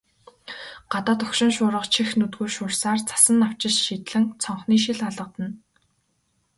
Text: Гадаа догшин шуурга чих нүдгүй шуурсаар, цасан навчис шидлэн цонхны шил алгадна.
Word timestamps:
Гадаа 0.91 1.15
догшин 1.19 1.51
шуурга 1.55 1.83
чих 1.93 2.09
нүдгүй 2.19 2.49
шуурсаар, 2.55 2.99
цасан 3.09 3.35
навчис 3.39 3.75
шидлэн 3.85 4.23
цонхны 4.43 4.75
шил 4.83 4.99
алгадна. 5.07 5.47